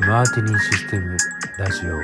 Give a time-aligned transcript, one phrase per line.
[0.00, 1.16] マーティニーシステム
[1.58, 1.96] ラジオ。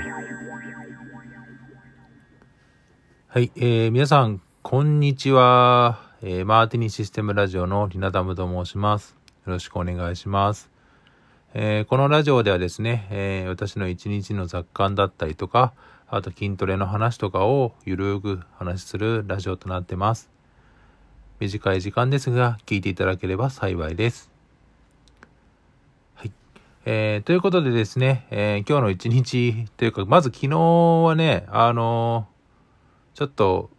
[3.27, 9.17] はい、えー、皆さんこんにちは、えー、マーティニーシステムラジオのリナダムと申します。
[9.45, 10.71] よろしくお願いします、
[11.55, 15.73] えー、このラジオではですね、えー、私の一日の雑感だったりとか
[16.07, 20.31] あと筋トレの話とかをゆるく話するラジオとなってます。
[21.41, 24.38] 短い時間ですが聞いていただければ幸いです。
[26.85, 33.71] えー、ということでですね、えー、今日の一日というか、まず昨日はね、あのー、ちょっと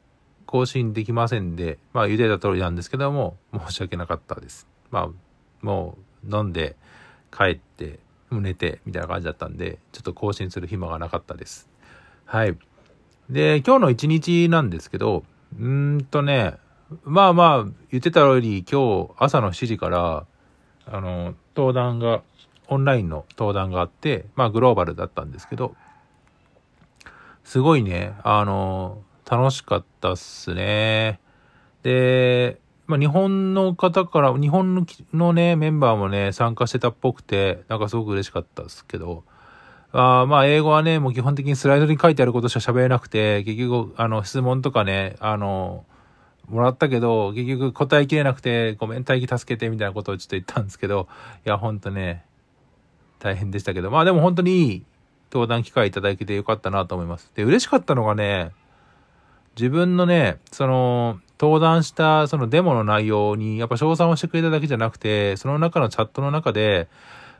[0.45, 4.67] 更新できませんで、まあ言うてた通りなんですけども、申し訳なかったです。
[4.91, 5.09] まあ、
[5.61, 6.75] もう飲んで
[7.31, 7.99] 帰って、
[8.31, 11.69] 寝てみたいな感じだったんで、ちょっと更新する暇がなかったです。
[12.25, 12.57] はい。
[13.29, 15.23] で、今日の一日なんですけど、
[15.59, 16.55] うんとね、
[17.03, 20.25] まあまあ言ってた通り、今日朝の7時から、
[20.85, 22.23] あの、登壇が
[22.69, 25.75] オンラインの登壇があって、まあグローバルだったんですけど、
[27.43, 31.19] すごいね、あの、楽しかったっすね。
[31.83, 39.23] で、まあ日本の方から、日本のね、メンバーもね、参加してたっぽくて、なんかすごく嬉しかったですけど、
[39.91, 45.85] あまあ英語はね、もう基本的にスライドに書いてあることしか喋れなくて、結局、あの、質問とかね、あの、
[46.49, 51.07] もらったけど、結局答えきれなくて、ごめん、待機助けてみたいなことをちょっと言ったんですけど、
[51.45, 52.25] いや、ほんとね、
[53.19, 54.85] 大変でしたけど、まあでも本当にいい
[55.31, 57.31] 登壇機会いただけてよかったなと思います。
[57.35, 58.51] で、嬉しかったのがね、
[59.55, 66.89] 自分のね、その、登壇したそのデモの内容にやっぱ賞賛をしてくれただけじゃなくて、その中のチャットの中で、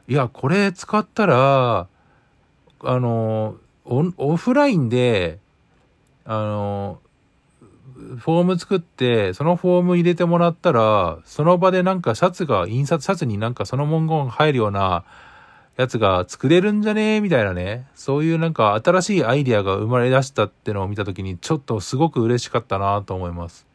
[0.08, 1.88] いや、これ使ったら、
[2.82, 3.56] あの、
[3.86, 5.40] オフラインで、
[6.24, 7.00] あの、
[8.18, 15.04] フォーム作って、そのフォーム入れてもらったら、その場でなんかシャツが、印刷シャツになんかその文言が入るような
[15.80, 17.22] やつが作れるんじゃね？
[17.22, 17.88] みたいなね。
[17.96, 23.66] そういうなんか新しいアイディアが生まれ出したってのを見たときに、ちょっとすごく嬉しかったなと思います。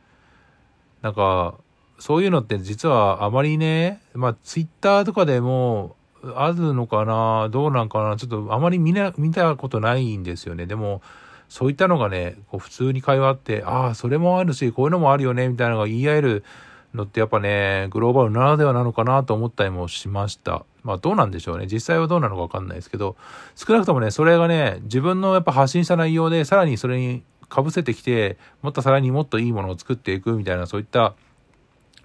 [1.01, 1.55] なんか、
[1.99, 5.97] そういうのって実はあまりね、まあツイッターとかでも
[6.35, 7.49] あるのかな？
[7.49, 8.19] どうなんかな？
[8.19, 10.67] ちょっとあまり見な、見たことないんですよね。
[10.67, 11.01] でも、
[11.49, 16.45] そういったのがね、こう普通に会話あって、ああ、それもあるし、こういうのもあるよね、みたいなのが言い合える
[16.93, 20.67] のってやっぱね、グローバルならではなのかなと思ったりもしました。
[20.85, 21.67] まあどうなんでしょうね。
[21.67, 23.17] 実際はどうなのかわかんないですけど、
[23.57, 31.15] 少なくともね、それがね、自分のやっぱ発信した内容で、さらにそれに被せてきて、もっとさらにもっといいものを作っていくみたいな、そういった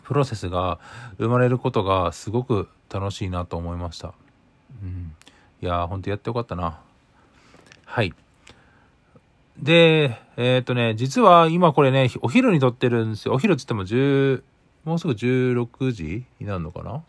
[0.04, 0.80] プロセスが
[1.18, 4.14] 生まれることがすごく楽しいなと思いました。
[4.82, 5.14] うん。
[5.62, 6.80] いやー、ほんとやってよかったな。
[7.86, 8.14] はい。
[9.62, 13.34] で、えっ、とね、実は今これね、お昼に撮ってるんですよ。
[13.34, 14.44] お昼って言っても10、
[14.86, 17.04] もうすぐ16時になるのかな？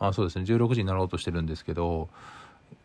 [0.00, 0.44] あ、そうですね。
[0.44, 2.08] 16時になろうとしてるんですけど、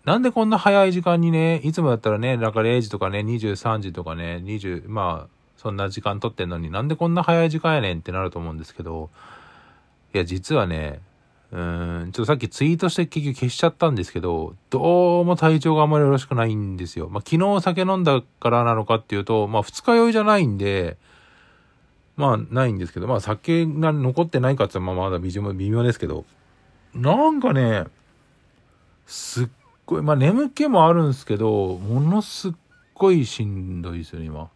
[0.03, 9.09] なんでこんな早い時間にね、いつもだったらね、なんか0時とかね、23時とかね、20、まあ、そんな時間撮ってんのになんでこんな早い時間やねんってなると思うんですけど、
[10.13, 10.99] いや、実はね、
[11.51, 17.09] うーん、ちょっとさっきツイートして結局消しちゃったんですけど、どうも体調があんまりよろしくないんですよ。
[17.09, 20.97] まあ、昨日酒飲んだからなのかっていうと、まあ、二日酔いじゃないんで、
[22.17, 26.25] まあ、ないんですけど、まあ、酒が残ってないかってまあ、まだ微妙微妙ですけど、
[26.95, 27.85] なんかね、
[29.05, 29.47] すっ
[29.85, 32.51] ごい、まあ、眠気もあるんですけど、ものすっ
[32.93, 34.49] ごいしんどいですよね、今。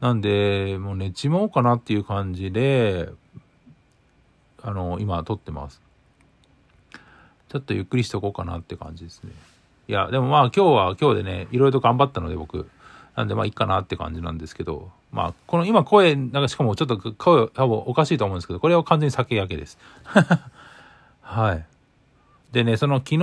[0.00, 3.10] なんで、もう寝ちまおうかなっていう感じで、
[4.62, 5.82] あの、今撮ってます。
[7.50, 9.30] ちょっとゆっくりしとこうかなって感じですね。
[9.88, 12.68] いや、でもまあ今日は今日でね、いろいろと頑張ったので僕。
[13.14, 14.90] なんでまあいいかなって感じなんですけど。
[15.12, 19.78] まあ、この今声、なんかしかもちょっと声多分おかしいと思うんですけど、これは完全に酒焼けです。
[21.26, 21.66] はい。
[22.52, 23.18] でね、その昨日、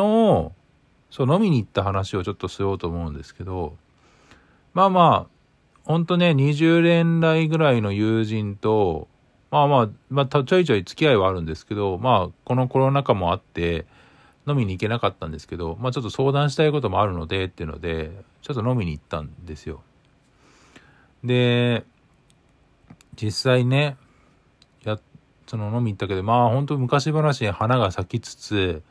[1.10, 3.78] そう飲みに行った話をちょっとしようと思うんですけど、
[4.74, 5.34] まあまあ、
[5.86, 9.08] ほんとね、20年来ぐらいの友人と、
[9.52, 13.86] まあまあ、まあ、ちょいちょい付き合いはあるんですけど、まあ、このコロナ禍もあって、
[14.46, 18.12] 飲みに行けなかったんですけど、まあちょっと相談したいこともあるので、っていうので、
[18.42, 19.82] ちょっと飲みに行ったんですよ。
[21.24, 21.86] で、
[23.16, 23.96] 実際ね、
[25.48, 28.84] その飲み行ったけど、まあ本当昔話に花が咲きつつ、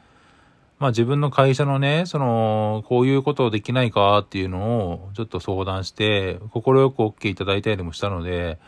[0.78, 8.58] まあ自分の会社のね、その、こういうことできないかっていうのをちょっと相談して、快く OK いただいたりもしたので、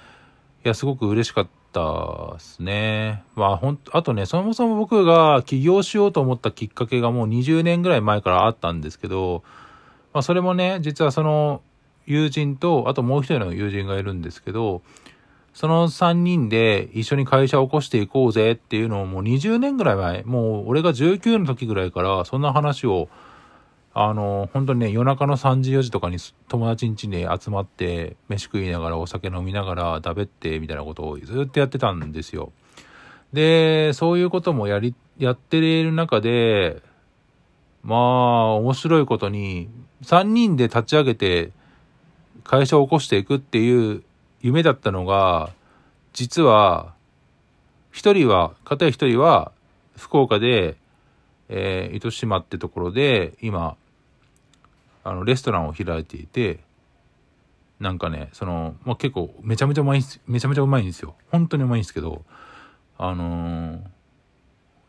[0.64, 3.24] いや、すごく嬉しかったですね。
[3.34, 9.42] まあ、ほんあとね、そもそも僕が起業しようと思ったきっかけがもう20年ぐらい前からあったんですけど、
[10.12, 11.62] まあ、それもね、実はその
[12.06, 14.82] 友人と、あともう一人の友人がいるんですけど、
[15.54, 23.08] その3人で一緒に会社を起こしていこうぜっていうのをもう20年ぐらい前、もう俺が19の時ぐらいからそんな話を、
[23.94, 26.18] あの、本当にね、夜中の3時4時とかに
[26.48, 32.52] 友達ん家に集まって、飯食いながらお酒飲みながらだべってみたいなことをずっとやってたんですよ。
[33.32, 36.82] で、そういうこともやり、やってる中で、
[37.84, 39.68] まあ、面白いことに、
[40.02, 41.52] 3人で立ち上げて
[42.42, 44.02] 会社を起こしていくっていう
[44.44, 45.54] 夢だったのが、
[46.12, 46.92] 実は、
[47.92, 49.52] 一人は、片や一人は、
[49.96, 50.76] 福岡で、
[51.48, 53.74] えー、糸島ってところで、今、
[55.02, 56.60] あの、レストランを開いていて、
[57.80, 61.14] なんかね、その、まあ、結構、めちゃめちゃうまい、めちゃめちゃうまいんですよ。
[61.30, 62.22] 本当にうまいんですけど、
[62.98, 63.80] あのー、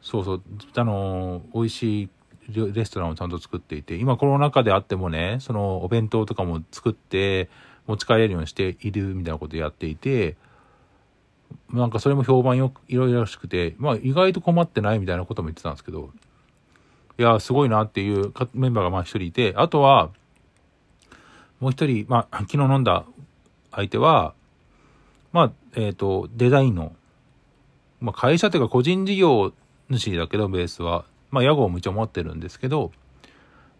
[0.01, 0.43] そうそう、
[0.75, 2.09] あのー、美味しい
[2.49, 7.49] レストランをちゃんと作っていて、今コロナ禍であってもね、そのお弁当とかも作って、
[7.87, 10.35] 持ち帰れるようにしているみたいなことやっていて、
[11.71, 16.09] なんかそれも評判よく、いろいろらしくて、まあ意外と困ってないみたいなことも言ってたんですけど、
[17.17, 20.09] いや、すごいなっていうメンバーがまあ一人いて、あとは、
[21.59, 23.05] もう一人、まあ昨日飲んだ
[23.71, 24.33] 相手は、
[25.31, 26.95] まあ、えっ、ー、と、デザインの、
[27.99, 29.53] まあ会社というか個人事業
[29.89, 32.91] 主だけど、ベースは、まあ屋号も一応持ってるんですけど、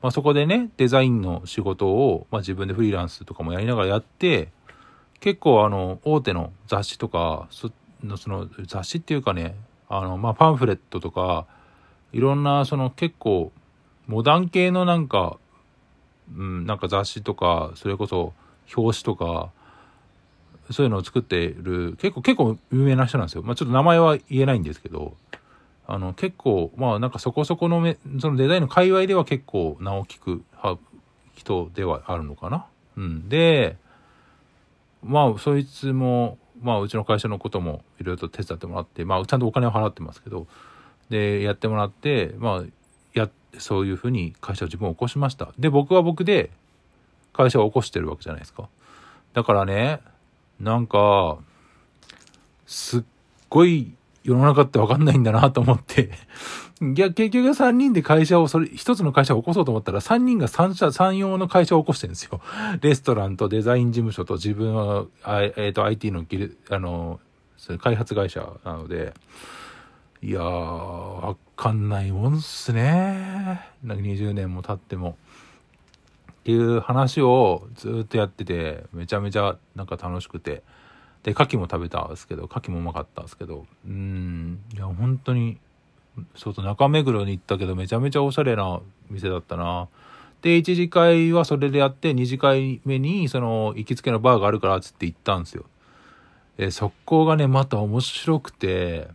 [0.06, 4.50] まあ、そこでね、デザインの仕事を、まあ、自分でフリーランスとかもやりながらやって、
[5.20, 7.72] 結構あの、大手の雑誌とか、そ
[8.04, 9.56] のその雑誌っていうかね、
[9.90, 11.48] あの、まあ、パンフレットとか、
[12.14, 13.52] いろんな、その結構、
[14.06, 15.40] モダン系のなんか、
[16.38, 18.34] うん、なんか雑誌とか、それこそ
[18.78, 19.50] 表紙とか、
[20.70, 23.42] そういうのを作っている、結構、結構有名な人なんですよ。
[23.42, 25.18] まあ、ちょっと名前は言えないんですけど、
[25.88, 30.44] あの、結構、まあなんかそこそこのめ、そのデザインの界隈では結構名を聞く
[31.36, 32.66] 人ではあるのかな？
[32.98, 33.30] うん。
[33.30, 33.78] で、
[35.04, 40.48] まあそいつも、まあうちの会社のこともいろいろと手伝ってもらって、まあちゃんとお金を払ってますけど、
[41.10, 42.64] で、やってもらって、まあ、
[43.14, 43.30] や、
[43.60, 45.54] そういうふうに会社を自分を起こしました。
[45.60, 46.50] で、僕は僕で
[47.32, 48.68] 会社を起こしてるわけじゃないですか。
[49.34, 50.02] だからね、
[50.60, 51.38] なんか、
[52.66, 53.04] すっ
[53.50, 53.94] ごい
[54.26, 56.10] 世の中ってわかんないんだなと思って
[56.82, 62.42] いや、結局3人で会社を、それ、一つの会社を起こそうと思ったら、3人が3社、3用の会社を起こしてるんですよ。
[62.82, 67.22] レストランとデザイン事務所と自分は、えっ、ー、と、IT のギル、あの、
[67.80, 69.14] 開発会社なので、
[70.22, 73.70] いやー、わかんないもんっすね。
[73.84, 75.18] なんか20年も経っても。
[76.42, 80.64] っていう話をずっとやってて、めちゃめちゃなんか楽しくて。
[81.26, 85.58] で、牡蠣も食べたんですけど、牡蠣もうまかったんですけど、うん、いや、本当に、
[86.36, 88.80] そうと中目黒に行ったけど、めちゃめちゃおしゃれな
[89.10, 89.88] 店だったな。
[90.44, 95.66] で、1次会はそれでやって、2次会目に、その、行きつけのバーがあるから、つって行ったんですよ。
[96.60, 99.08] え、速攻がね、また面白くて、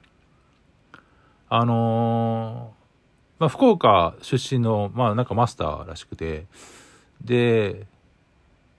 [1.49, 6.47] あのー、まあ、福岡出身の、まあ、なんかマスターらしくて、
[7.23, 7.87] で、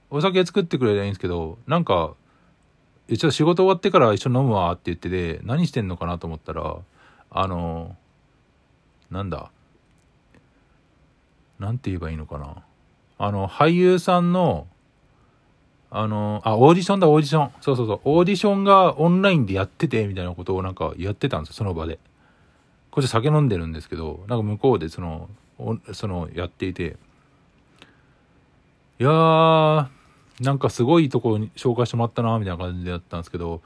[0.10, 2.16] お酒作ってくれりゃいいんですけど、なんか、
[3.12, 6.78] 一応仕事終わってから一緒に飲むわって言ってて、何してんのかなと思ったら、
[7.30, 7.98] あの、
[9.12, 9.52] なんだ。
[11.60, 12.63] なんて言えばいいのかな。
[13.18, 14.66] あの、俳優さんの、
[15.90, 17.52] あの、あ、オーディションだ、オーディション。
[17.60, 18.02] そうそうそう。
[18.06, 22.00] オーディションがオンラインでやってて、みたいなことをなんかやってたんですよ、その場で。
[22.92, 25.30] こっち酒飲んでるんですけど、なんか向こうでその、
[25.92, 26.96] その、やっていて。
[29.00, 29.88] いやー、
[30.41, 33.62] なんかすごいとこに紹介してもらったな、みたいな感じでやったんですけど、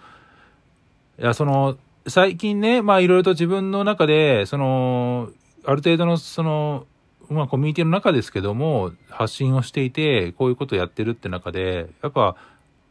[1.19, 1.77] いや、その、
[2.07, 5.29] 最近ね、まあいろいろと自分の中で、その、
[5.63, 6.85] ある程度のその、
[7.29, 12.35] まあコミュニティの中ですけども、発信をしていて、こういうことをやってるって中で、やっぱ、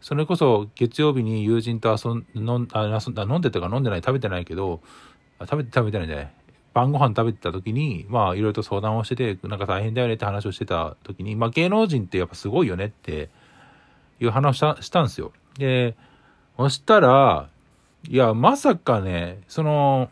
[0.00, 4.80] それこそ月曜日に友人と遊ん、飲んあ遊んだ飲んでたか飲んでない、食べてないけど、
[5.40, 6.32] 食べて食べてないんじゃない
[6.72, 13.30] 晩ご飯食べてた時に、まあいろいろと相談をしてて、なんか大変だよねって話をしてた時に、まあ芸能人ってやっぱすごいよねって、
[14.24, 15.32] いう話したしたんですよ。
[15.58, 15.96] で、
[16.56, 17.48] そしたら、
[18.08, 20.10] いや、まさかね、その、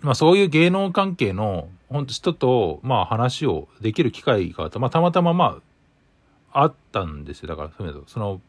[0.00, 4.78] まあそういう芸能関係の本当人と、まあ話をできる機会があった。
[4.78, 5.60] まあたまたまま
[6.52, 7.48] あ、あったんですよ。
[7.48, 8.40] だから、その、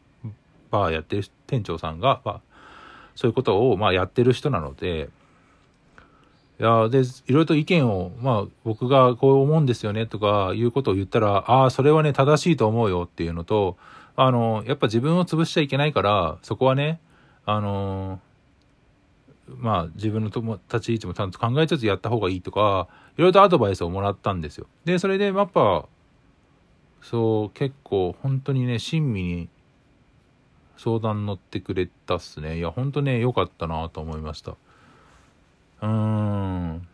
[0.70, 2.40] バーやってる店長さんが、まあ、
[3.14, 5.08] そういうことを、まあやってる人なので、
[6.58, 13.76] いや、で、いろいろと意見を、まあ僕がこう思うんですよねとかいうことを言ったら、ああ、それはね、正しいと思うよっていうのと、
[14.16, 17.00] あの、やっぱ自分を潰しちゃいけないから、そこはね、
[17.44, 18.20] あの、
[19.48, 24.66] まあ自分の友達位置もちゃんと考えつつやった方がいいとか、いろいろとアドバイスをもらったんですよ。
[24.86, 25.86] で、それでやっぱ、
[27.02, 29.48] そう、結構本当にね、親身に
[30.78, 32.58] 相談乗ってくれたっすね。
[32.58, 34.52] いや、ほんとね、良かったなと思いました。
[34.52, 36.88] うーん。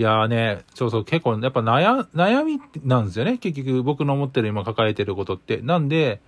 [0.00, 3.36] いやーね、そうそう、結構、やっぱ悩、悩みなんですよね。
[3.36, 5.58] 結局、僕の思ってる今抱えてることって。
[5.58, 6.22] なんで、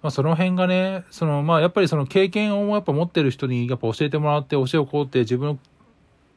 [0.00, 5.58] まあ、その辺がね、その、まあ、やっぱりその経験をやっぱ持ってる人にやっぱ教えてもらって、教えをこうって自分の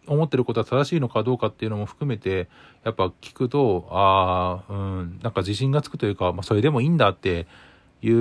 [0.08, 2.50] 思ってることは正しいのかどうかっていうのも含めて、
[2.84, 7.48] やっぱ聞くと、ああ、うん、なんか自信がつくというか、まあ、それでもいいんだって
[8.02, 8.16] いう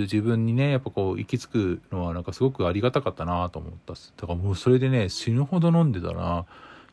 [0.00, 4.12] 自分にね、やっぱこう、行き着くのはなんかすごくありがたかったなと思ったっす。
[4.18, 6.44] だからもうそれでね、死ぬほど飲んでたな。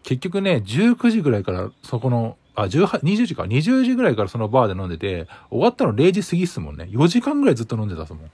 [0.03, 6.87] 結局ね、19時ぐらいからそこの、あ、18、20時か、20時ぐらいからそのバーで飲んでて、終わったの0時過ぎっすもんね。
[6.91, 8.31] 4時間ぐらいずっと飲んでたっすもん。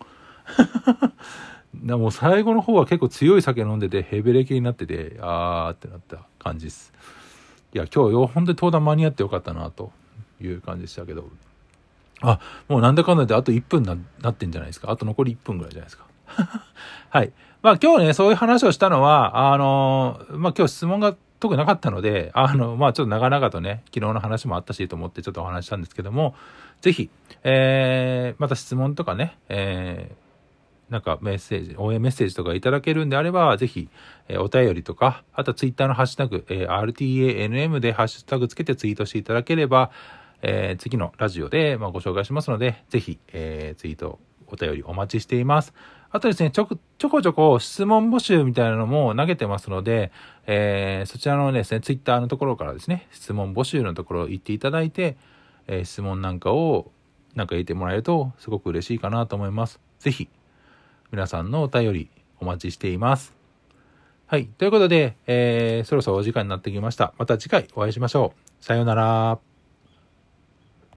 [1.87, 6.93] でも最後の方は結構強い酒飲んでて、ヘベレケになってて、あーってなった感じです。
[7.73, 9.91] いや、今日よ、本当に登壇間に合ってよかったな、と
[10.39, 11.29] いう感じでしたけど。
[12.21, 12.39] あ、
[12.69, 14.91] もうなんだかんだであと1分ななってんじゃないですか。
[14.91, 16.05] あと残り1分ぐらいじゃないですか。
[17.09, 17.33] はい。
[17.61, 26.35] まあ今日ね、そういう話をしたのは、あのー、まあ今日質問が特になかったので、あの、まあちょっと長々とね、昨日の話もあったしと思ってちょっとお話したんですけども、
[26.79, 27.09] ぜひ、
[27.43, 33.89] えー、また質問とかね、えー、なんかメッセージ、応援メッセージとかいただけるんであれば、ぜひ、
[34.29, 39.91] えー、お便りとか、あとはツイッターのハッシュタグ、えー、RTANM でハッシュタグつけてツイートしていただければ、
[40.43, 45.73] えー、次のラジオで、まあ、ご紹介しますので、ぜひ、えー、ツイート、お便りお待ちしています。
[46.13, 50.11] あとですね、ちょ、ちょこちょこ質問募集みたいなのも投げてますので、
[50.45, 55.17] えー、そちらのですね、ツイッターのところからですね、質問募集のところ行っていただいて、
[55.65, 56.91] えー、質問なんかを、
[57.33, 59.79] なんか入れてもらえると、すごく嬉しいかなと思います。
[59.97, 60.29] ぜひ、
[61.11, 63.33] 皆さんのお便りお待ちしています。
[64.27, 64.45] はい。
[64.45, 67.15] ということで、えー、そろそろお時間になってきました。
[67.17, 68.63] また次回お会いしましょう。
[68.63, 69.52] さようなら。